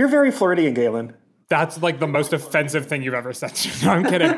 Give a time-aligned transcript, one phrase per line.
[0.00, 1.12] You're very flirty, Galen.
[1.50, 3.52] That's like the most offensive thing you've ever said.
[3.84, 4.30] No, I'm kidding.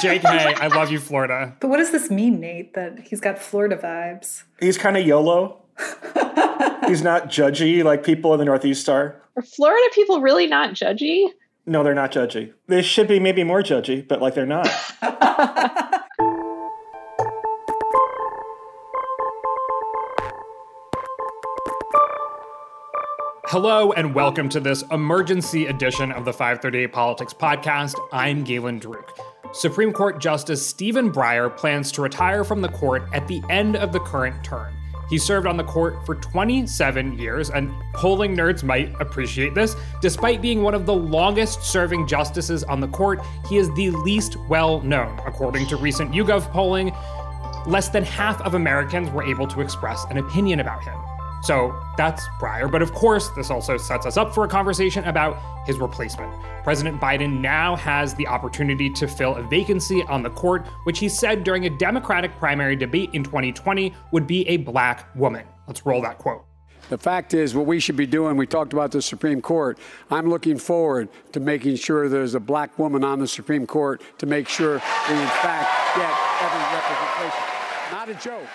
[0.00, 1.56] Jake, hey, I love you, Florida.
[1.58, 2.74] But what does this mean, Nate?
[2.74, 4.44] That he's got Florida vibes?
[4.60, 5.60] He's kind of YOLO.
[6.86, 9.20] he's not judgy like people in the Northeast are.
[9.34, 11.26] Are Florida people really not judgy?
[11.66, 12.52] No, they're not judgy.
[12.68, 14.68] They should be maybe more judgy, but like they're not.
[23.52, 27.94] Hello and welcome to this emergency edition of the 538 Politics Podcast.
[28.10, 29.10] I'm Galen Druke.
[29.52, 33.92] Supreme Court Justice Stephen Breyer plans to retire from the court at the end of
[33.92, 34.72] the current term.
[35.10, 39.76] He served on the court for 27 years, and polling nerds might appreciate this.
[40.00, 44.38] Despite being one of the longest serving justices on the court, he is the least
[44.48, 45.20] well known.
[45.26, 46.90] According to recent YouGov polling,
[47.66, 50.98] less than half of Americans were able to express an opinion about him.
[51.42, 52.70] So that's Breyer.
[52.70, 56.32] But of course, this also sets us up for a conversation about his replacement.
[56.62, 61.08] President Biden now has the opportunity to fill a vacancy on the court, which he
[61.08, 65.44] said during a Democratic primary debate in 2020 would be a black woman.
[65.66, 66.44] Let's roll that quote.
[66.88, 69.78] The fact is, what we should be doing, we talked about the Supreme Court.
[70.10, 74.26] I'm looking forward to making sure there's a black woman on the Supreme Court to
[74.26, 77.44] make sure we, in fact, get every representation.
[77.90, 78.48] Not a joke.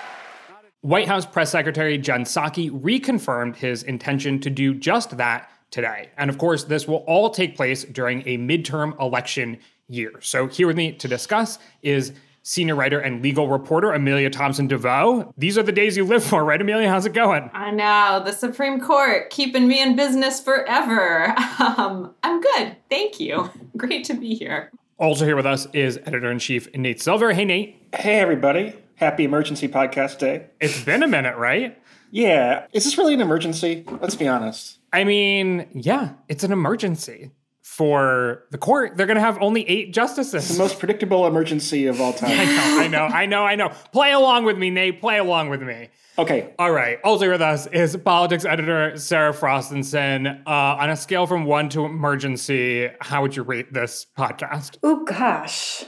[0.81, 6.09] White House Press Secretary Jen Psaki reconfirmed his intention to do just that today.
[6.17, 10.14] And of course, this will all take place during a midterm election year.
[10.22, 15.34] So, here with me to discuss is senior writer and legal reporter Amelia Thomson-DeVeaux.
[15.38, 16.88] These are the days you live for, right, Amelia?
[16.89, 17.50] How's it going?
[17.53, 21.36] I know, the Supreme Court keeping me in business forever.
[21.59, 22.78] Um, I'm good.
[22.89, 23.50] Thank you.
[23.78, 24.72] Great to be here.
[25.00, 27.34] Also, here with us is editor in chief Nate Silver.
[27.34, 27.75] Hey, Nate.
[27.94, 28.73] Hey, everybody.
[28.98, 30.48] Happy emergency podcast day.
[30.59, 31.80] It's been a minute, right?
[32.09, 32.66] Yeah.
[32.73, 33.86] Is this really an emergency?
[34.02, 34.80] Let's be honest.
[34.92, 37.30] I mean, yeah, it's an emergency
[37.62, 38.98] for the court.
[38.98, 40.50] They're going to have only eight justices.
[40.50, 42.31] The most predictable emergency of all time.
[42.40, 43.70] I know, I know, I know, I know.
[43.92, 45.00] Play along with me, Nate.
[45.00, 45.90] Play along with me.
[46.18, 46.56] Okay.
[46.58, 46.97] All right.
[47.03, 50.41] Also with us is politics editor Sarah Frostenson.
[50.47, 54.79] Uh, on a scale from one to emergency, how would you rate this podcast?
[54.81, 55.84] Oh gosh.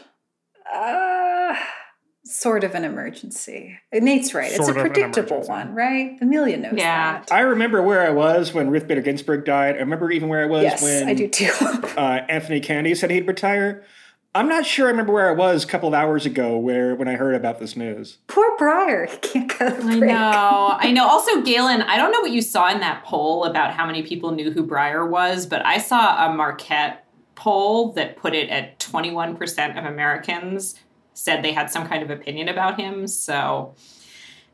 [0.72, 1.56] Uh
[2.29, 3.79] sort of an emergency.
[3.91, 4.51] Nate's right.
[4.51, 6.17] Sort it's a predictable one, right?
[6.22, 7.19] Amelia knows Yeah.
[7.19, 7.31] that.
[7.31, 9.75] I remember where I was when Ruth Bader Ginsburg died.
[9.75, 11.51] I remember even where I was yes, when I do too.
[11.97, 13.84] uh, Anthony Kennedy said he'd retire.
[14.35, 17.07] I'm not sure I remember where I was a couple of hours ago where when
[17.07, 18.19] I heard about this news.
[18.28, 19.09] Poor Breyer.
[19.09, 20.78] He can't go to I know.
[20.79, 21.07] I know.
[21.09, 24.31] Also, Galen, I don't know what you saw in that poll about how many people
[24.31, 29.79] knew who Breyer was, but I saw a Marquette poll that put it at 21%
[29.79, 30.75] of Americans
[31.19, 33.06] said they had some kind of opinion about him.
[33.07, 33.75] So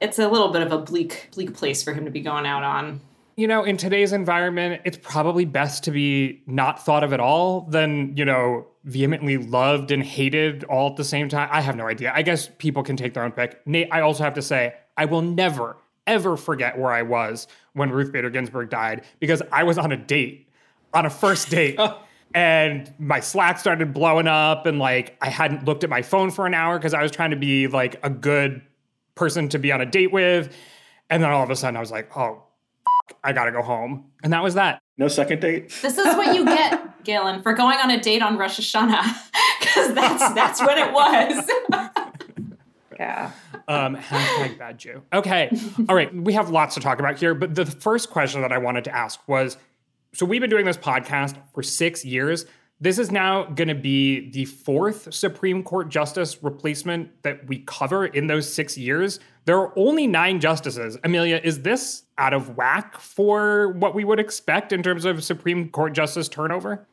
[0.01, 2.63] it's a little bit of a bleak, bleak place for him to be going out
[2.63, 3.01] on.
[3.37, 7.61] You know, in today's environment, it's probably best to be not thought of at all
[7.61, 11.49] than, you know, vehemently loved and hated all at the same time.
[11.51, 12.11] I have no idea.
[12.15, 13.65] I guess people can take their own pick.
[13.67, 15.77] Nate, I also have to say, I will never,
[16.07, 19.97] ever forget where I was when Ruth Bader Ginsburg died because I was on a
[19.97, 20.47] date,
[20.93, 21.75] on a first date.
[21.79, 22.01] Oh.
[22.35, 26.45] And my Slack started blowing up, and like I hadn't looked at my phone for
[26.45, 28.61] an hour because I was trying to be like a good
[29.15, 30.53] person to be on a date with.
[31.09, 32.43] And then all of a sudden I was like, oh,
[33.09, 34.11] f- I gotta go home.
[34.21, 34.81] And that was that.
[34.97, 35.69] No second date?
[35.81, 39.01] This is what you get, Galen, for going on a date on Rosh Hashanah,
[39.61, 41.89] because that's that's what it was.
[42.99, 43.31] Yeah.
[43.67, 45.01] Um, hashtag bad Jew.
[45.11, 45.49] Okay.
[45.89, 46.15] All right.
[46.15, 48.95] We have lots to talk about here, but the first question that I wanted to
[48.95, 49.57] ask was
[50.15, 52.45] so we've been doing this podcast for six years.
[52.79, 58.05] This is now going to be the fourth Supreme Court justice replacement that we cover
[58.05, 59.19] in those six years.
[59.43, 60.97] There are only nine justices.
[61.03, 65.69] Amelia, is this out of whack for what we would expect in terms of Supreme
[65.69, 66.87] Court justice turnover?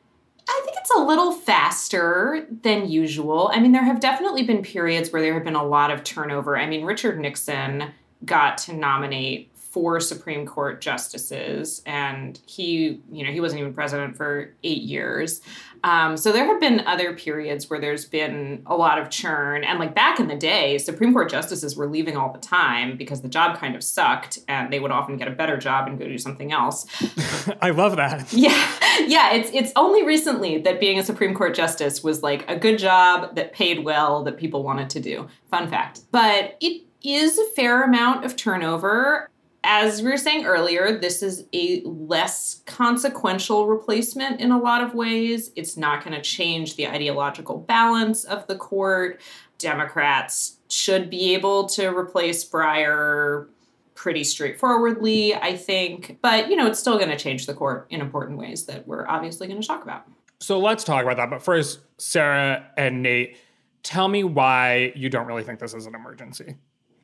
[0.49, 3.49] I think it's a little faster than usual.
[3.53, 6.57] I mean, there have definitely been periods where there have been a lot of turnover.
[6.57, 7.91] I mean, Richard Nixon
[8.25, 14.15] got to nominate four Supreme Court justices, and he, you know, he wasn't even president
[14.15, 15.41] for eight years.
[15.83, 19.63] Um, so there have been other periods where there's been a lot of churn.
[19.63, 23.21] And like back in the day, Supreme Court justices were leaving all the time because
[23.21, 26.05] the job kind of sucked, and they would often get a better job and go
[26.05, 26.85] do something else.
[27.61, 28.31] I love that.
[28.31, 28.71] Yeah,
[29.07, 29.33] yeah.
[29.33, 33.35] It's it's only recently that being a Supreme Court justice was like a good job
[33.35, 35.27] that paid well that people wanted to do.
[35.49, 36.01] Fun fact.
[36.11, 39.29] But it is a fair amount of turnover.
[39.65, 44.93] As we were saying earlier, this is a less consequential replacement in a lot of
[44.93, 45.51] ways.
[45.55, 49.21] It's not going to change the ideological balance of the court.
[49.57, 53.47] Democrats should be able to replace Breyer
[53.95, 56.17] pretty straightforwardly, I think.
[56.21, 59.07] But, you know, it's still going to change the court in important ways that we're
[59.07, 60.03] obviously going to talk about.
[60.41, 61.29] So let's talk about that.
[61.29, 63.37] But first, Sarah and Nate,
[63.81, 66.57] tell me why you don't really think this is an emergency.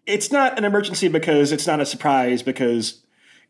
[0.05, 3.03] It's not an emergency because it's not a surprise, because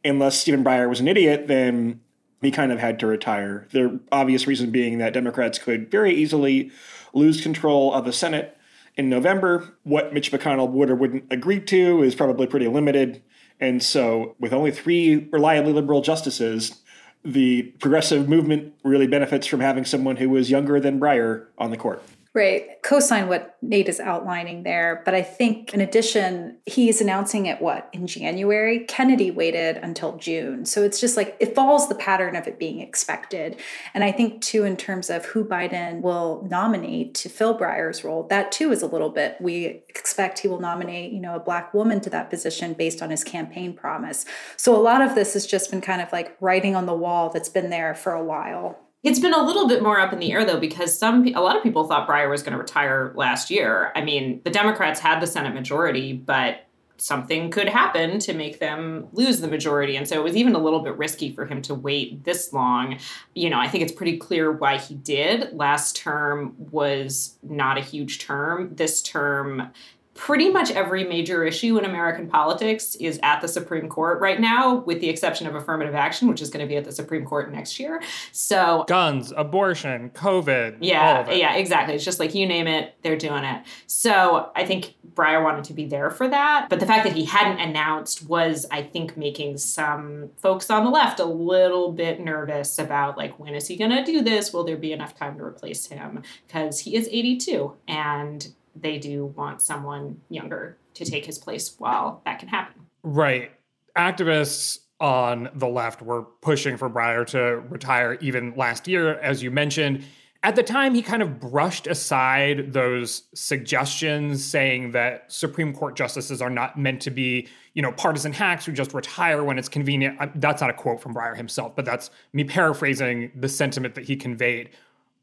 [0.03, 2.01] unless Stephen Breyer was an idiot, then
[2.41, 3.67] he kind of had to retire.
[3.71, 6.71] The obvious reason being that Democrats could very easily
[7.13, 8.57] lose control of the Senate
[8.95, 9.73] in November.
[9.83, 13.21] What Mitch McConnell would or wouldn't agree to is probably pretty limited.
[13.59, 16.79] And so, with only three reliably liberal justices,
[17.23, 21.77] the progressive movement really benefits from having someone who is younger than Breyer on the
[21.77, 22.01] court.
[22.35, 22.79] Right.
[22.83, 25.01] Co-sign what Nate is outlining there.
[25.03, 28.85] But I think in addition, he's announcing it what in January?
[28.85, 30.63] Kennedy waited until June.
[30.65, 33.59] So it's just like it follows the pattern of it being expected.
[33.95, 38.27] And I think too, in terms of who Biden will nominate to fill Breyer's role,
[38.27, 41.73] that too is a little bit we expect he will nominate, you know, a black
[41.73, 44.25] woman to that position based on his campaign promise.
[44.55, 47.31] So a lot of this has just been kind of like writing on the wall
[47.31, 48.77] that's been there for a while.
[49.01, 51.55] It's been a little bit more up in the air though, because some a lot
[51.55, 53.93] of people thought Breyer was going to retire last year.
[53.95, 56.65] I mean, the Democrats had the Senate majority, but
[56.97, 59.95] something could happen to make them lose the majority.
[59.95, 62.99] And so it was even a little bit risky for him to wait this long.
[63.35, 65.53] You know, I think it's pretty clear why he did.
[65.53, 68.75] Last term was not a huge term.
[68.75, 69.71] This term
[70.19, 74.75] pretty much every major issue in American politics is at the Supreme Court right now,
[74.79, 77.49] with the exception of affirmative action, which is going to be at the Supreme Court
[77.53, 78.01] next year.
[78.33, 80.79] So guns, abortion, COVID.
[80.81, 81.95] Yeah, yeah, exactly.
[81.95, 83.63] It's just like you name it, they're doing it.
[83.87, 86.67] So I think Breyer wanted to be there for that.
[86.69, 90.91] But the fact that he hadn't announced was, I think, making some folks on the
[90.91, 94.51] left a little bit nervous about like when is he going to do this?
[94.51, 96.23] Will there be enough time to replace him?
[96.45, 98.49] Because he is 82 and
[98.81, 102.81] they do want someone younger to take his place while that can happen.
[103.03, 103.51] Right.
[103.97, 109.51] Activists on the left were pushing for Breyer to retire even last year, as you
[109.51, 110.03] mentioned.
[110.41, 116.41] At the time, he kind of brushed aside those suggestions, saying that Supreme Court justices
[116.41, 120.17] are not meant to be, you know, partisan hacks who just retire when it's convenient.
[120.39, 124.15] That's not a quote from Breyer himself, but that's me paraphrasing the sentiment that he
[124.15, 124.69] conveyed.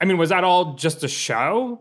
[0.02, 1.80] I mean, was that all just a show?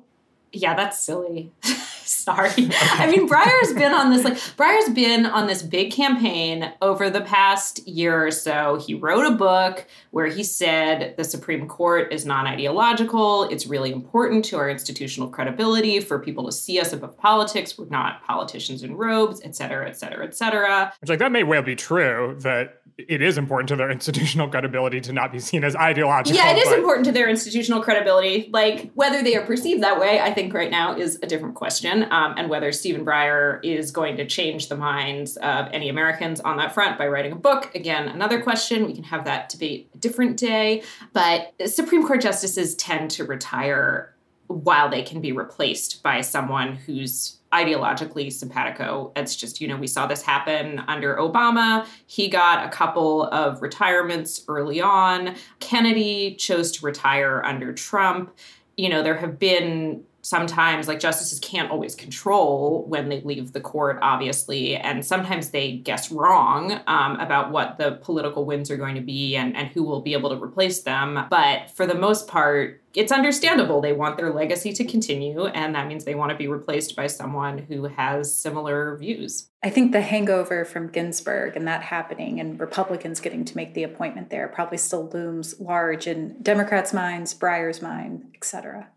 [0.55, 1.51] Yeah, that's silly.
[2.05, 2.51] Sorry.
[2.57, 7.21] I mean, Breyer's been on this like Breyer's been on this big campaign over the
[7.21, 8.81] past year or so.
[8.85, 13.45] He wrote a book where he said the Supreme Court is non-ideological.
[13.45, 17.77] It's really important to our institutional credibility for people to see us above politics.
[17.77, 20.93] We're not politicians in robes, et cetera, et cetera, et cetera.
[21.01, 25.01] Which like that may well be true that it is important to their institutional credibility
[25.01, 26.37] to not be seen as ideological.
[26.37, 28.49] Yeah, it is important to their institutional credibility.
[28.51, 32.03] Like whether they are perceived that way, I think right now is a different question,
[32.11, 36.57] um, and whether Stephen Breyer is going to change the minds of any Americans on
[36.57, 37.73] that front by writing a book.
[37.75, 38.85] Again, another question.
[38.85, 40.83] We can have that debate a different day.
[41.13, 44.13] But Supreme Court justices tend to retire
[44.47, 49.11] while they can be replaced by someone who's ideologically simpatico.
[49.15, 51.87] It's just, you know, we saw this happen under Obama.
[52.05, 55.35] He got a couple of retirements early on.
[55.59, 58.35] Kennedy chose to retire under Trump.
[58.75, 63.61] You know, there have been sometimes like justices can't always control when they leave the
[63.61, 68.95] court obviously and sometimes they guess wrong um, about what the political winds are going
[68.95, 71.27] to be and, and who will be able to replace them.
[71.29, 75.85] But for the most part it's understandable they want their legacy to continue and that
[75.85, 79.49] means they want to be replaced by someone who has similar views.
[79.61, 83.83] I think the hangover from ginsburg and that happening and republicans getting to make the
[83.83, 88.87] appointment there probably still looms large in democrats minds breyer's mind etc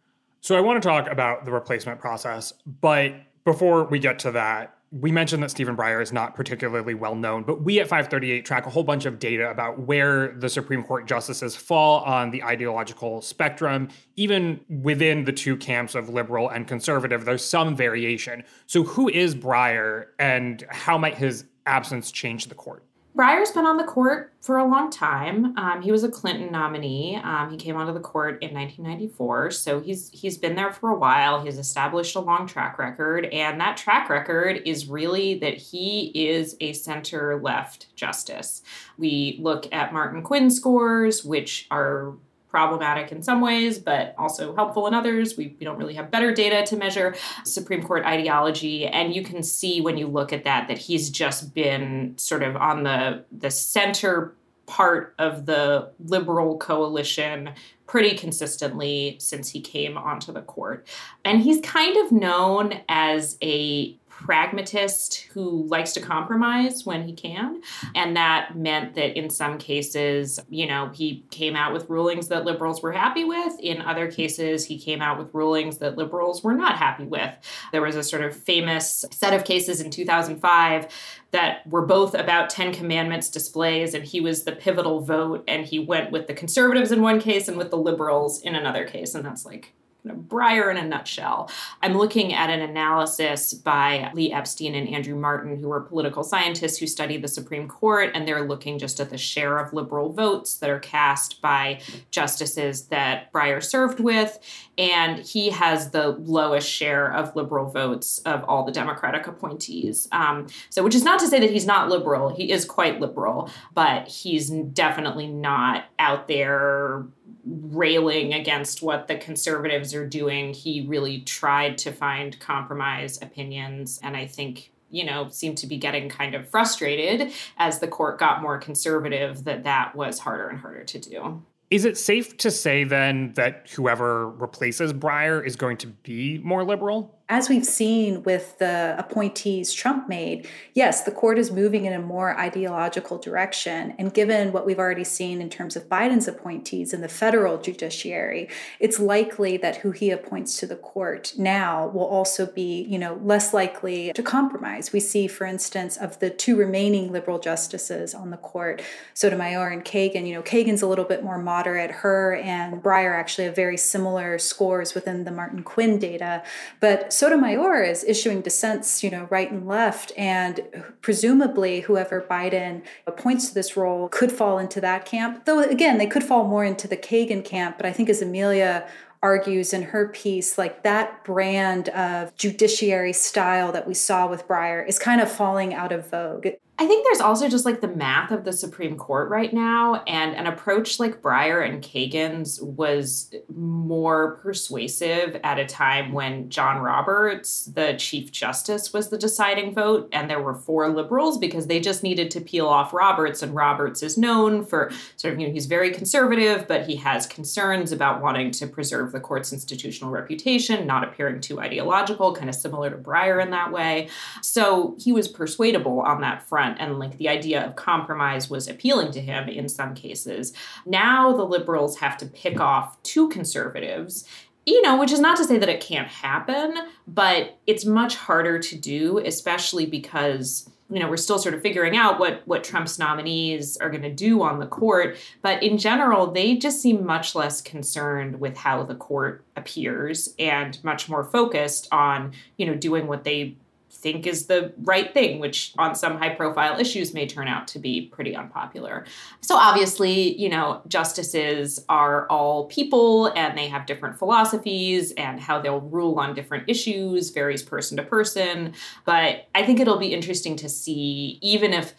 [0.49, 3.13] so I want to talk about the replacement process, but
[3.45, 7.43] before we get to that, we mentioned that Stephen Breyer is not particularly well known,
[7.43, 11.07] but we at 538 track a whole bunch of data about where the Supreme Court
[11.07, 13.91] justices fall on the ideological spectrum.
[14.17, 18.43] Even within the two camps of liberal and conservative, there's some variation.
[18.65, 22.88] So, who is Breyer and how might his absence change the court?
[23.17, 25.59] Breyer's been on the court for a long time.
[25.59, 27.17] Um, he was a Clinton nominee.
[27.17, 30.99] Um, he came onto the court in 1994, so he's he's been there for a
[30.99, 31.45] while.
[31.45, 36.57] He's established a long track record, and that track record is really that he is
[36.61, 38.63] a center left justice.
[38.99, 42.15] We look at Martin Quinn scores, which are
[42.49, 45.37] problematic in some ways, but also helpful in others.
[45.37, 47.15] We, we don't really have better data to measure
[47.45, 48.87] Supreme Court ideology.
[48.87, 52.57] And you can see when you look at that that he's just been sort of
[52.57, 54.35] on the the center
[54.67, 57.51] part of the liberal coalition
[57.87, 60.87] pretty consistently since he came onto the court.
[61.25, 67.63] And he's kind of known as a pragmatist who likes to compromise when he can.
[67.95, 72.45] And that meant that in some cases, you know, he came out with rulings that
[72.45, 73.59] liberals were happy with.
[73.61, 77.33] In other cases, he came out with rulings that liberals were not happy with.
[77.71, 80.89] There was a sort of famous set of cases in 2005
[81.31, 85.79] that were both about 10 commandments displays and he was the pivotal vote and he
[85.79, 89.25] went with the conservatives in one case and with the liberals in another case and
[89.25, 89.75] that's like
[90.15, 91.51] Breyer in a nutshell.
[91.83, 96.79] I'm looking at an analysis by Lee Epstein and Andrew Martin, who are political scientists
[96.79, 100.59] who study the Supreme Court, and they're looking just at the share of liberal votes
[100.59, 104.39] that are cast by justices that Breyer served with.
[104.77, 110.09] And he has the lowest share of liberal votes of all the Democratic appointees.
[110.13, 113.51] Um, so, which is not to say that he's not liberal, he is quite liberal,
[113.75, 117.07] but he's definitely not out there
[117.45, 120.53] railing against what the conservatives are doing.
[120.53, 123.99] He really tried to find compromise opinions.
[124.03, 128.19] And I think you know seemed to be getting kind of frustrated as the court
[128.19, 132.51] got more conservative that that was harder and harder to do is it safe to
[132.51, 138.23] say then that whoever replaces breyer is going to be more liberal as we've seen
[138.23, 143.95] with the appointees Trump made, yes, the court is moving in a more ideological direction.
[143.99, 148.49] And given what we've already seen in terms of Biden's appointees in the federal judiciary,
[148.81, 153.21] it's likely that who he appoints to the court now will also be, you know,
[153.23, 154.91] less likely to compromise.
[154.95, 158.81] We see, for instance, of the two remaining liberal justices on the court,
[159.13, 161.91] Sotomayor and Kagan, you know, Kagan's a little bit more moderate.
[161.91, 166.43] Her and Breyer actually have very similar scores within the Martin Quinn data.
[166.81, 170.61] But Sotomayor is issuing dissents, you know, right and left, and
[171.03, 175.45] presumably whoever Biden appoints to this role could fall into that camp.
[175.45, 177.77] Though again, they could fall more into the Kagan camp.
[177.77, 178.89] But I think as Amelia
[179.21, 184.87] argues in her piece, like that brand of judiciary style that we saw with Breyer
[184.87, 186.47] is kind of falling out of vogue.
[186.81, 190.37] I think there's also just like the math of the Supreme Court right now, and
[190.37, 197.65] an approach like Breyer and Kagan's was more persuasive at a time when John Roberts,
[197.65, 202.05] the Chief Justice, was the deciding vote, and there were four liberals because they just
[202.05, 205.67] needed to peel off Roberts, and Roberts is known for sort of, you know, he's
[205.67, 211.03] very conservative, but he has concerns about wanting to preserve the court's institutional reputation, not
[211.03, 214.09] appearing too ideological, kind of similar to Breyer in that way.
[214.43, 218.69] So he was persuadable on that front front and like the idea of compromise was
[218.69, 220.53] appealing to him in some cases.
[220.87, 224.27] Now the liberals have to pick off two conservatives
[224.67, 226.75] you know, which is not to say that it can't happen,
[227.07, 231.97] but it's much harder to do, especially because you know we're still sort of figuring
[231.97, 235.17] out what what Trump's nominees are going to do on the court.
[235.41, 240.79] But in general, they just seem much less concerned with how the court appears and
[240.85, 243.57] much more focused on you know doing what they
[243.91, 247.79] think is the right thing, which on some high profile issues may turn out to
[247.79, 249.05] be pretty unpopular.
[249.41, 255.61] So, obviously, you know, justices are all people and they have different philosophies, and how
[255.61, 258.75] they'll rule on different issues varies person to person.
[259.05, 261.95] But I think it'll be interesting to see, even if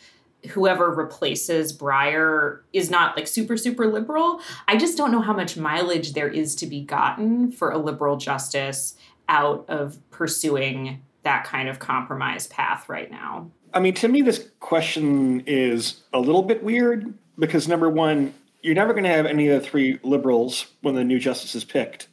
[0.51, 4.39] whoever replaces Breyer is not like super, super liberal.
[4.69, 8.15] I just don't know how much mileage there is to be gotten for a liberal
[8.15, 8.95] justice
[9.27, 13.51] out of pursuing that kind of compromise path right now.
[13.71, 18.33] I mean, to me, this question is a little bit weird because number one,
[18.63, 21.63] you're never going to have any of the three liberals when the new justice is
[21.63, 22.07] picked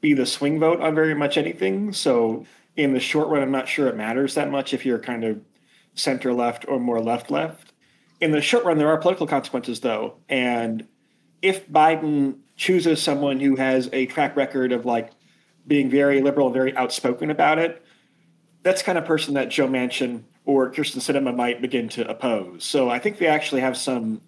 [0.00, 1.92] be the swing vote on very much anything.
[1.92, 2.44] So
[2.76, 5.40] in the short run, I'm not sure it matters that much if you're kind of
[5.94, 7.72] center left or more left left.
[8.20, 10.14] In the short run, there are political consequences though.
[10.28, 10.88] And
[11.40, 15.12] if Biden chooses someone who has a track record of like
[15.68, 17.84] being very liberal, very outspoken about it,
[18.62, 22.64] that's kind of person that Joe Manchin or Kyrsten Sinema might begin to oppose.
[22.64, 24.20] So I think they actually have some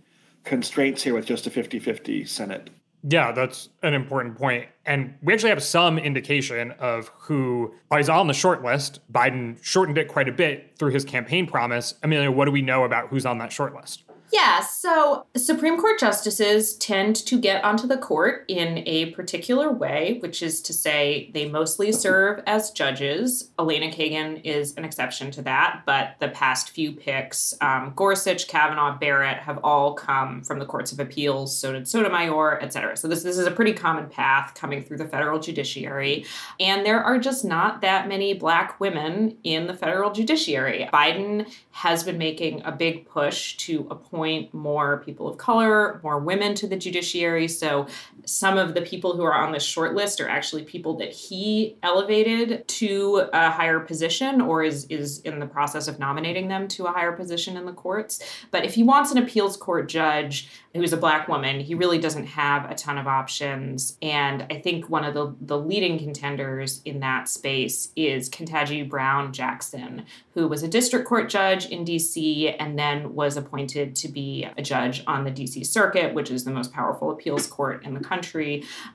[0.45, 2.71] constraints here with just a 50 50 Senate.
[3.07, 4.67] Yeah, that's an important point.
[4.87, 9.01] And we actually have some indication of who is on the short list.
[9.13, 11.95] Biden shortened it quite a bit through his campaign promise.
[12.03, 14.04] Amelia, what do we know about who's on that short list?
[14.33, 20.17] Yeah, so Supreme Court justices tend to get onto the court in a particular way,
[20.23, 23.51] which is to say they mostly serve as judges.
[23.61, 28.99] Elena Kagan is an exception to that, but the past few picks, um, Gorsuch, Kavanaugh,
[28.99, 31.57] Barrett, have all come from the courts of appeals.
[31.57, 32.97] So did Sotomayor, et cetera.
[32.97, 36.25] So this, this is a pretty common path coming through the federal judiciary.
[36.59, 40.89] And there are just not that many black women in the federal judiciary.
[40.93, 46.21] Biden has been making a big push to appoint appoint more people of color, more
[46.21, 47.49] women to the judiciary.
[47.49, 47.89] So
[48.27, 51.77] some of the people who are on the short list are actually people that he
[51.83, 56.87] elevated to a higher position or is is in the process of nominating them to
[56.87, 58.23] a higher position in the courts.
[58.51, 62.27] But if he wants an appeals court judge who's a black woman, he really doesn't
[62.27, 63.97] have a ton of options.
[64.03, 69.33] And I think one of the, the leading contenders in that space is Ketanji Brown
[69.33, 74.49] Jackson, who was a district court judge in DC and then was appointed to be
[74.57, 78.01] a judge on the DC Circuit, which is the most powerful appeals court in the
[78.01, 78.14] country.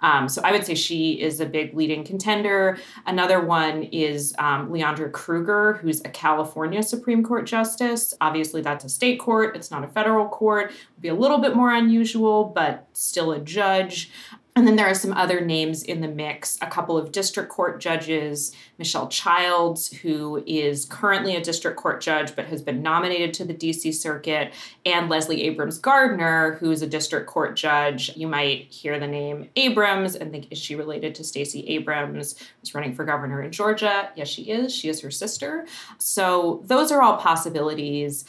[0.02, 2.78] Um, so I would say she is a big leading contender.
[3.06, 8.14] Another one is um, Leondra Kruger, who's a California Supreme Court justice.
[8.22, 10.72] Obviously, that's a state court, it's not a federal court.
[10.72, 14.12] It'd be a little bit more unusual, but still a judge.
[14.60, 17.80] And then there are some other names in the mix a couple of district court
[17.80, 23.46] judges, Michelle Childs, who is currently a district court judge but has been nominated to
[23.46, 24.54] the DC Circuit,
[24.86, 28.12] and Leslie Abrams Gardner, who is a district court judge.
[28.18, 32.76] You might hear the name Abrams and think, is she related to Stacey Abrams, who's
[32.76, 34.10] running for governor in Georgia?
[34.18, 34.76] Yes, she is.
[34.76, 35.68] She is her sister.
[36.00, 38.26] So those are all possibilities.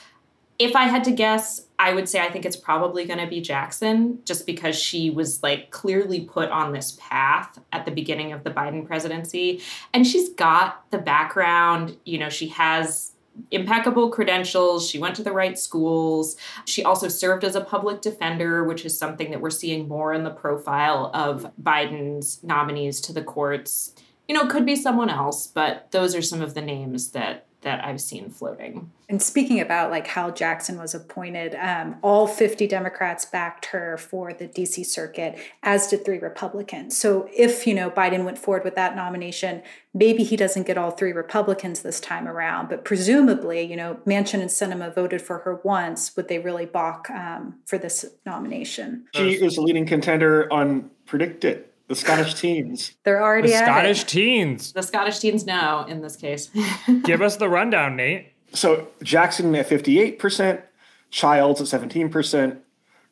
[0.61, 3.41] If I had to guess, I would say I think it's probably going to be
[3.41, 8.45] Jackson just because she was like clearly put on this path at the beginning of
[8.45, 9.63] the Biden presidency.
[9.95, 13.13] And she's got the background, you know, she has
[13.51, 14.87] impeccable credentials.
[14.87, 16.37] She went to the right schools.
[16.67, 20.25] She also served as a public defender, which is something that we're seeing more in
[20.25, 23.95] the profile of Biden's nominees to the courts.
[24.29, 27.85] You know, could be someone else, but those are some of the names that that
[27.85, 28.91] I've seen floating.
[29.09, 34.33] And speaking about like how Jackson was appointed, um, all 50 Democrats backed her for
[34.33, 36.97] the DC circuit, as did three Republicans.
[36.97, 39.63] So if, you know, Biden went forward with that nomination,
[39.93, 42.69] maybe he doesn't get all three Republicans this time around.
[42.69, 46.17] But presumably, you know, Manchin and Sinema voted for her once.
[46.17, 49.07] Would they really balk um, for this nomination?
[49.15, 51.65] She is a leading contender on PredictIt.
[51.91, 52.93] The Scottish teens.
[53.03, 54.07] They're already The at Scottish it.
[54.09, 54.73] teens.
[54.73, 56.49] The Scottish teens know in this case.
[57.03, 58.29] Give us the rundown, Nate.
[58.53, 60.63] So Jackson at 58%,
[61.11, 62.59] Childs at 17%,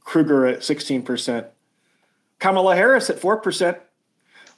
[0.04, 1.47] Kruger at 16%,
[2.38, 3.80] Kamala Harris at 4%.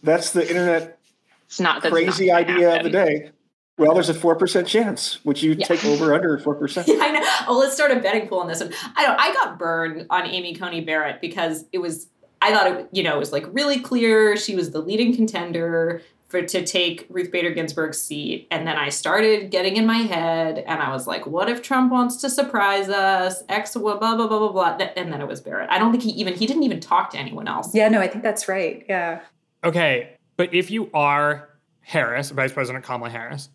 [0.03, 0.99] That's the internet
[1.47, 3.31] It's not that's crazy not gonna idea of the day.
[3.79, 5.25] Well, there's a 4% chance.
[5.25, 5.67] Would you Yeah.
[5.67, 6.87] take over under 4%?
[6.87, 7.21] Yeah, I know.
[7.49, 8.75] Oh, let's start a betting pool on this one.
[8.97, 9.19] I don't.
[9.19, 12.09] I got burned on Amy Coney Barrett because it was.
[12.43, 16.03] I thought it, you know, it was like really clear she was the leading contender
[16.29, 20.59] for to take Ruth Bader Ginsburg's seat, and then I started getting in my head,
[20.59, 24.29] and I was like, "What if Trump wants to surprise us?" X, blah blah blah
[24.29, 24.87] blah blah, blah.
[24.97, 25.69] and then it was Barrett.
[25.71, 27.75] I don't think he even he didn't even talk to anyone else.
[27.75, 28.87] Yeah, no, I think that's right.
[28.89, 29.23] Yeah.
[29.65, 31.51] Okay, but if you are
[31.81, 33.51] Harris, Vice President Kamala Harris,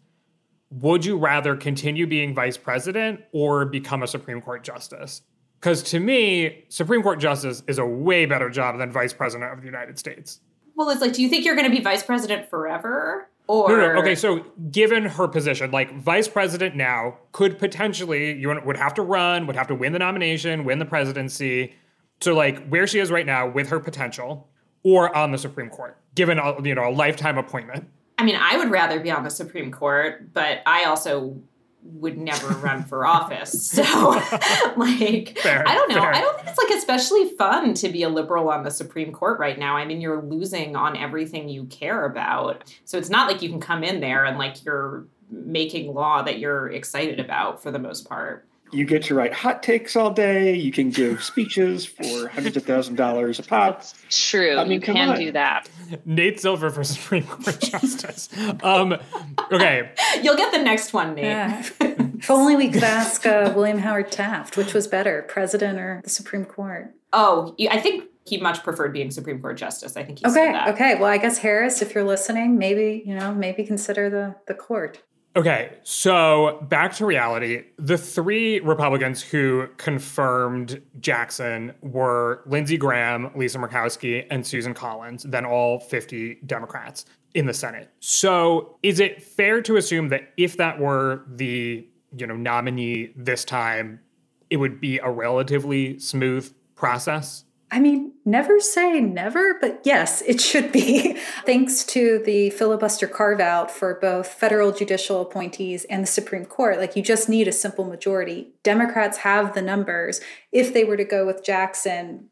[0.69, 5.21] would you rather continue being vice president or become a Supreme Court justice?
[5.65, 9.61] Because to me, Supreme Court justice is a way better job than vice president of
[9.61, 10.39] the United States.
[10.75, 13.27] Well, it's like, do you think you're going to be vice president forever?
[13.47, 13.99] Or No, no.
[13.99, 19.01] Okay, so given her position, like vice president now could potentially you would have to
[19.01, 21.73] run, would have to win the nomination, win the presidency.
[22.21, 24.47] So like where she is right now with her potential,
[24.83, 27.89] or on the Supreme Court, given a, you know a lifetime appointment.
[28.19, 31.41] I mean, I would rather be on the Supreme Court, but I also
[31.85, 33.71] would never run for office.
[33.71, 33.83] So,
[34.77, 36.01] like, Fair, I don't know.
[36.01, 36.13] fair.
[36.13, 39.39] I don't think it's like especially fun to be a liberal on the Supreme Court
[39.39, 39.77] right now.
[39.77, 42.63] I mean, you're losing on everything you care about.
[42.85, 46.39] So it's not like you can come in there and like you're making law that
[46.39, 48.47] you're excited about for the most part.
[48.71, 50.53] You get to write hot takes all day.
[50.55, 53.83] You can give speeches for hundreds of thousand dollars a pop.
[54.09, 55.17] True, I mean, you can on.
[55.19, 55.69] do that.
[56.05, 58.27] Nate Silver for Supreme Court justice.
[58.63, 58.97] Um,
[59.51, 59.91] okay,
[60.23, 61.25] You'll get the next one, Nate.
[61.25, 61.63] Yeah.
[61.79, 66.09] if only we could ask uh, William Howard Taft, which was better, president or the
[66.09, 66.93] Supreme Court?
[67.13, 69.95] Oh, I think he much preferred being Supreme Court justice.
[69.95, 70.67] I think he Okay, said that.
[70.69, 70.95] okay.
[70.95, 75.01] Well, I guess Harris, if you're listening, maybe you know, maybe consider the the court.
[75.37, 77.65] Okay, so back to reality.
[77.77, 85.45] The three Republicans who confirmed Jackson were Lindsey Graham, Lisa Murkowski, and Susan Collins, then
[85.45, 87.89] all 50 Democrats in the Senate.
[87.99, 93.43] So is it fair to assume that if that were the you know nominee this
[93.43, 93.99] time,
[94.49, 97.43] it would be a relatively smooth process?
[97.75, 101.13] I mean, never say never, but yes, it should be.
[101.45, 106.77] Thanks to the filibuster carve out for both federal judicial appointees and the Supreme Court,
[106.77, 108.53] like you just need a simple majority.
[108.63, 110.21] Democrats have the numbers.
[110.53, 112.29] If they were to go with Jackson,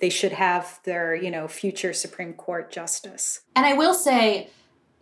[0.00, 3.40] they should have their, you know, future Supreme Court justice.
[3.56, 4.48] And I will say,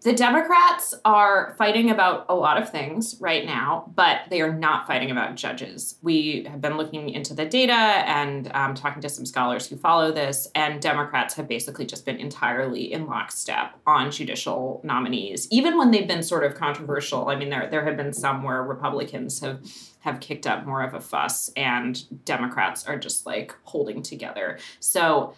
[0.02, 4.88] The Democrats are fighting about a lot of things right now, but they are not
[4.88, 5.96] fighting about judges.
[6.02, 10.10] We have been looking into the data and um, talking to some scholars who follow
[10.10, 15.92] this, and Democrats have basically just been entirely in lockstep on judicial nominees, even when
[15.92, 17.28] they've been sort of controversial.
[17.28, 19.60] I mean, there there have been some where Republicans have
[20.00, 24.58] have kicked up more of a fuss, and Democrats are just like holding together.
[24.80, 25.34] So,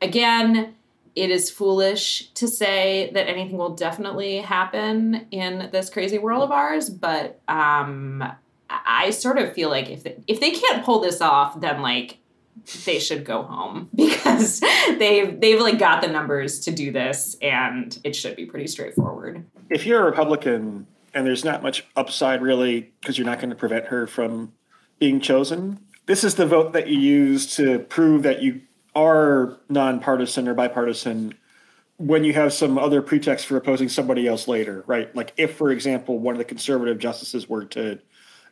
[0.00, 0.76] again
[1.16, 6.50] it is foolish to say that anything will definitely happen in this crazy world of
[6.50, 8.24] ours, but um,
[8.68, 12.18] I sort of feel like if they, if they can't pull this off, then like
[12.84, 14.60] they should go home because
[14.98, 19.44] they've they've like got the numbers to do this, and it should be pretty straightforward.
[19.70, 23.56] If you're a Republican and there's not much upside really because you're not going to
[23.56, 24.52] prevent her from
[24.98, 28.62] being chosen, this is the vote that you use to prove that you
[28.94, 31.34] are nonpartisan or bipartisan
[31.96, 35.14] when you have some other pretext for opposing somebody else later, right?
[35.14, 38.00] Like if, for example, one of the conservative justices were to,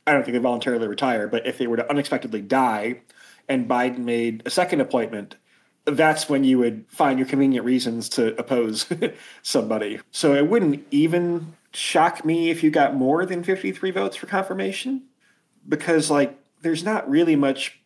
[0.07, 3.01] I don't think they voluntarily retire, but if they were to unexpectedly die
[3.49, 5.37] and Biden made a second appointment,
[5.85, 8.87] that's when you would find your convenient reasons to oppose
[9.43, 10.01] somebody.
[10.13, 15.03] So it wouldn't even shock me if you got more than 53 votes for confirmation
[15.69, 17.82] because, like, there's not really much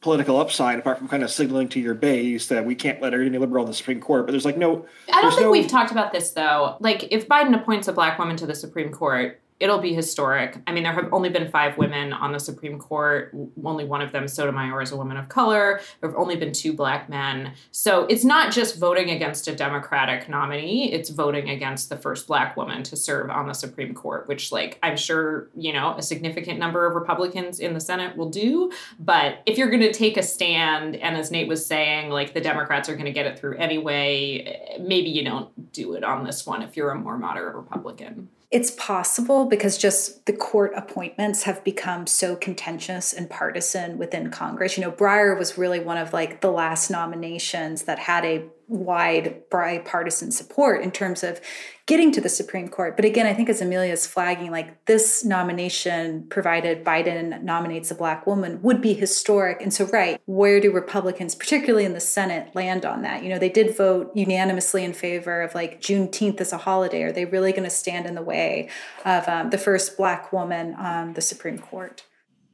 [0.00, 3.36] political upside apart from kind of signaling to your base that we can't let any
[3.36, 4.26] liberal on the Supreme Court.
[4.26, 4.86] But there's like no.
[5.12, 6.76] I don't think no, we've talked about this though.
[6.80, 10.56] Like if Biden appoints a black woman to the Supreme Court, it'll be historic.
[10.66, 13.34] I mean, there have only been five women on the Supreme Court.
[13.64, 15.80] Only one of them, Sotomayor, is a woman of color.
[16.00, 17.52] There have only been two black men.
[17.72, 22.56] So it's not just voting against a Democratic nominee, it's voting against the first black
[22.56, 26.58] woman to serve on the Supreme Court, which, like, I'm sure, you know, a significant
[26.58, 28.70] number of Republicans in the Senate will do.
[29.00, 32.40] But if you're going to take a stand, and as Nate was saying, like, the
[32.40, 36.46] Democrats are going to get it through anyway, maybe you don't do it on this
[36.46, 38.28] one if you're a more moderate Republican.
[38.50, 44.78] It's possible because just the court appointments have become so contentious and partisan within Congress.
[44.78, 49.42] You know, Breyer was really one of like the last nominations that had a wide
[49.50, 51.40] bipartisan support in terms of
[51.86, 52.96] getting to the Supreme Court.
[52.96, 57.94] But again, I think as Amelia is flagging, like this nomination, provided Biden nominates a
[57.94, 59.62] black woman, would be historic.
[59.62, 63.22] And so, right, where do Republicans, particularly in the Senate, land on that?
[63.22, 67.04] You know, they did vote unanimously in favor of like Juneteenth as a holiday.
[67.04, 68.68] Are they really going to stand in the way
[69.06, 72.04] of um, the first black woman on the Supreme Court?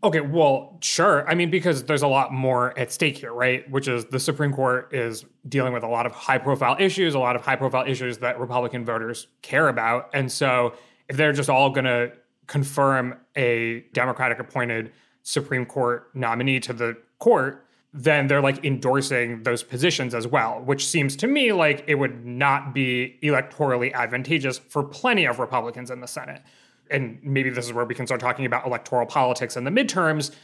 [0.05, 1.27] Okay, well, sure.
[1.27, 3.69] I mean, because there's a lot more at stake here, right?
[3.71, 7.19] Which is the Supreme Court is dealing with a lot of high profile issues, a
[7.19, 10.11] lot of high profile issues that Republican voters care about.
[10.13, 10.75] And so
[11.09, 12.13] if they're just all going to
[12.47, 17.65] confirm a Democratic appointed Supreme Court nominee to the court,
[17.95, 22.27] then they're like endorsing those positions as well, which seems to me like it would
[22.27, 26.43] not be electorally advantageous for plenty of Republicans in the Senate
[26.91, 30.35] and maybe this is where we can start talking about electoral politics in the midterms,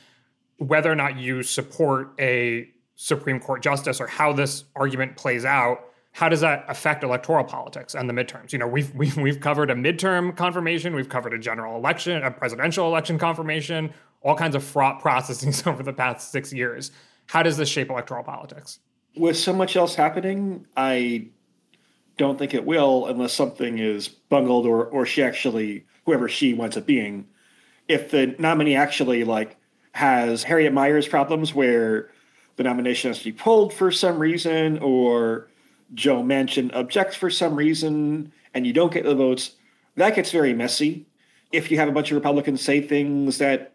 [0.59, 5.85] whether or not you support a Supreme Court justice or how this argument plays out,
[6.13, 8.53] how does that affect electoral politics and the midterms?
[8.53, 12.31] You know, we've, we've, we've covered a midterm confirmation, we've covered a general election, a
[12.31, 16.91] presidential election confirmation, all kinds of fraught processes over the past six years.
[17.27, 18.81] How does this shape electoral politics?
[19.17, 21.29] With so much else happening, I
[22.17, 26.77] don't think it will unless something is bungled or, or she actually whoever she winds
[26.77, 27.25] up being,
[27.87, 29.57] if the nominee actually like
[29.93, 32.11] has Harriet Miers problems where
[32.57, 35.47] the nomination has to be pulled for some reason, or
[35.95, 39.53] Joe Manchin objects for some reason, and you don't get the votes,
[39.95, 41.07] that gets very messy.
[41.53, 43.73] If you have a bunch of Republicans say things that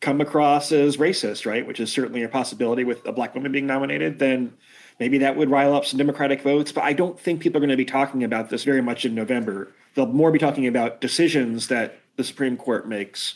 [0.00, 3.66] come across as racist, right, which is certainly a possibility with a black woman being
[3.66, 4.52] nominated, then
[5.00, 6.70] maybe that would rile up some Democratic votes.
[6.70, 9.14] But I don't think people are going to be talking about this very much in
[9.14, 13.34] November they'll more be talking about decisions that the Supreme Court makes,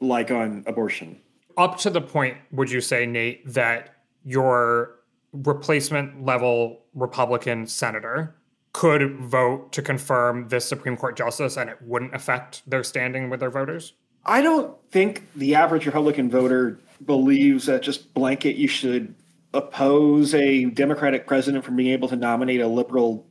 [0.00, 1.18] like on abortion.
[1.56, 5.00] Up to the point, would you say, Nate, that your
[5.32, 8.36] replacement level Republican senator
[8.72, 13.40] could vote to confirm this Supreme Court justice and it wouldn't affect their standing with
[13.40, 13.94] their voters?
[14.24, 19.14] I don't think the average Republican voter believes that just blanket you should
[19.52, 23.26] oppose a Democratic president from being able to nominate a liberal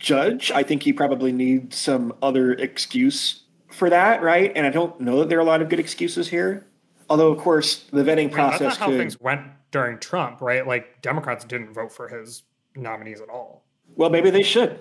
[0.00, 0.50] judge.
[0.50, 4.50] I think he probably needs some other excuse for that, right?
[4.56, 6.66] And I don't know that there are a lot of good excuses here.
[7.08, 8.60] Although, of course, the vetting process.
[8.60, 10.66] That's not could, how things went during Trump, right?
[10.66, 12.42] Like Democrats didn't vote for his
[12.74, 13.64] nominees at all.
[13.96, 14.78] Well, maybe they should.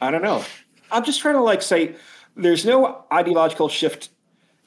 [0.00, 0.44] I don't know.
[0.90, 1.94] I'm just trying to like say
[2.36, 4.10] there's no ideological shift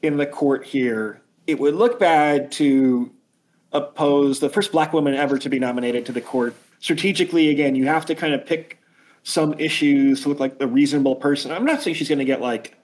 [0.02, 1.22] in the court here.
[1.48, 3.12] It would look bad to
[3.72, 6.56] oppose the first black woman ever to be nominated to the court.
[6.80, 8.80] Strategically, again, you have to kind of pick
[9.26, 11.52] some issues to look like the reasonable person.
[11.52, 12.78] I'm not saying she's going to get like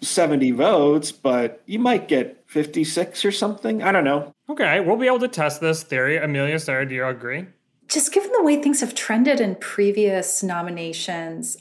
[0.00, 3.80] 70 votes, but you might get 56 or something.
[3.80, 4.34] I don't know.
[4.50, 6.16] Okay, we'll be able to test this theory.
[6.16, 7.46] Amelia, Sarah, do you agree?
[7.86, 11.56] Just given the way things have trended in previous nominations,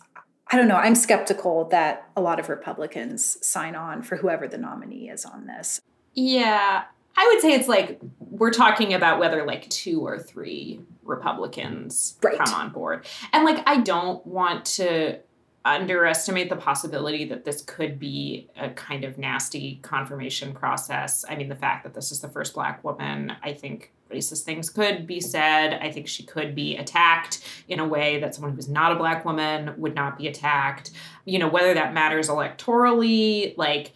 [0.47, 0.77] I don't know.
[0.77, 5.45] I'm skeptical that a lot of Republicans sign on for whoever the nominee is on
[5.45, 5.79] this.
[6.15, 12.17] Yeah, I would say it's like we're talking about whether like two or three Republicans
[12.23, 12.37] right.
[12.37, 13.05] come on board.
[13.31, 15.19] And like I don't want to
[15.65, 21.23] underestimate the possibility that this could be a kind of nasty confirmation process.
[21.29, 24.69] I mean, the fact that this is the first black woman, I think racist things
[24.69, 25.79] could be said.
[25.81, 29.23] I think she could be attacked in a way that someone who's not a black
[29.23, 30.91] woman would not be attacked.
[31.25, 33.93] You know, whether that matters electorally, like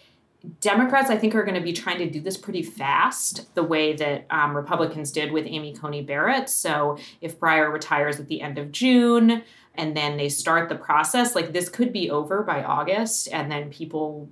[0.62, 3.94] Democrats, I think, are going to be trying to do this pretty fast, the way
[3.96, 6.50] that um, Republicans did with Amy Coney Barrett.
[6.50, 9.44] So if Breyer retires at the end of June
[9.76, 13.70] and then they start the process, like this could be over by August, and then
[13.70, 14.30] people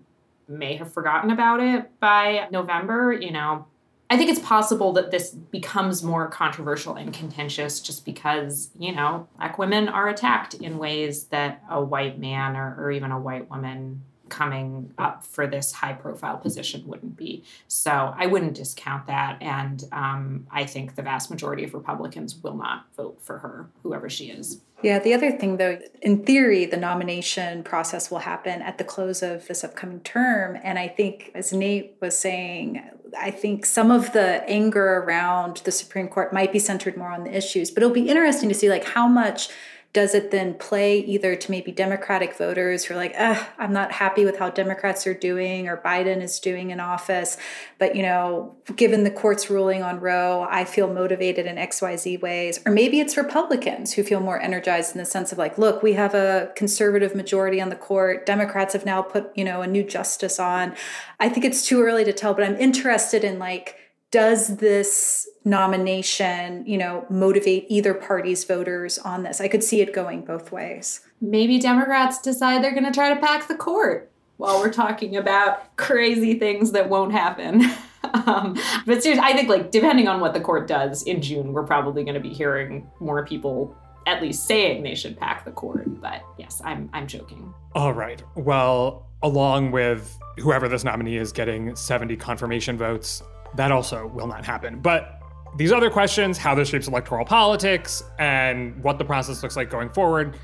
[0.48, 3.66] may have forgotten about it by November, you know.
[4.10, 9.28] I think it's possible that this becomes more controversial and contentious just because, you know,
[9.38, 13.50] black women are attacked in ways that a white man or, or even a white
[13.50, 17.44] woman coming up for this high profile position wouldn't be.
[17.68, 19.38] So I wouldn't discount that.
[19.42, 24.10] And um, I think the vast majority of Republicans will not vote for her, whoever
[24.10, 24.62] she is.
[24.82, 29.24] Yeah, the other thing, though, in theory, the nomination process will happen at the close
[29.24, 30.58] of this upcoming term.
[30.64, 32.84] And I think, as Nate was saying,
[33.18, 37.24] I think some of the anger around the Supreme Court might be centered more on
[37.24, 39.50] the issues, but it'll be interesting to see like how much
[39.96, 44.26] does it then play either to maybe Democratic voters who are like, I'm not happy
[44.26, 47.38] with how Democrats are doing or Biden is doing in office,
[47.80, 52.60] but you know, given the court's ruling on Roe, I feel motivated in XYZ ways.
[52.66, 55.94] Or maybe it's Republicans who feel more energized in the sense of like, look, we
[55.94, 58.26] have a conservative majority on the court.
[58.26, 60.76] Democrats have now put, you know, a new justice on.
[61.22, 63.78] I think it's too early to tell, but I'm interested in like,
[64.12, 69.40] does this nomination, you know, motivate either party's voters on this?
[69.40, 71.02] I could see it going both ways.
[71.22, 75.76] Maybe Democrats decide they're going to try to pack the court while we're talking about
[75.78, 77.64] crazy things that won't happen.
[78.26, 81.64] um, but seriously, I think like depending on what the court does in June, we're
[81.64, 83.76] probably going to be hearing more people
[84.08, 86.02] at least saying they should pack the court.
[86.02, 87.54] But yes, I'm I'm joking.
[87.74, 88.22] All right.
[88.36, 93.24] Well, along with whoever this nominee is getting 70 confirmation votes,
[93.56, 94.80] that also will not happen.
[94.80, 95.22] But
[95.56, 99.90] these other questions, how this shapes electoral politics and what the process looks like going
[99.90, 100.38] forward,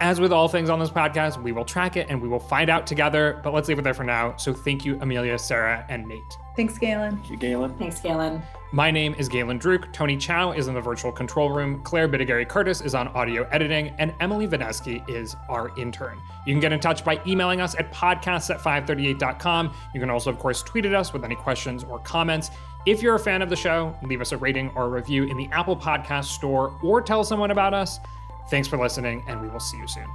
[0.00, 2.68] as with all things on this podcast, we will track it and we will find
[2.68, 3.40] out together.
[3.44, 4.36] But let's leave it there for now.
[4.36, 6.20] So thank you, Amelia, Sarah, and Nate.
[6.56, 7.16] Thanks, Galen.
[7.16, 7.78] Thank you, Galen.
[7.78, 8.42] Thanks, Galen.
[8.72, 9.92] My name is Galen Druke.
[9.92, 11.80] Tony Chow is in the virtual control room.
[11.84, 16.18] Claire Bidigare-Curtis is on audio editing, and Emily Vanesky is our intern.
[16.44, 19.72] You can get in touch by emailing us at podcasts at 538.com.
[19.94, 22.50] You can also, of course, tweet at us with any questions or comments.
[22.86, 25.38] If you're a fan of the show, leave us a rating or a review in
[25.38, 27.98] the Apple Podcast Store or tell someone about us.
[28.50, 30.06] Thanks for listening, and we will see you soon.